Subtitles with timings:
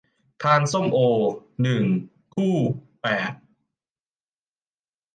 [0.41, 0.99] พานส้มโอ
[1.61, 1.83] หนึ่ง
[2.33, 2.55] คู่
[3.01, 3.33] แปด